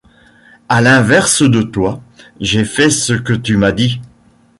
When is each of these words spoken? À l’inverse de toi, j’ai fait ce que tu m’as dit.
À 0.67 0.81
l’inverse 0.81 1.43
de 1.43 1.61
toi, 1.61 2.01
j’ai 2.39 2.65
fait 2.65 2.89
ce 2.89 3.13
que 3.13 3.33
tu 3.33 3.55
m’as 3.55 3.71
dit. 3.71 4.01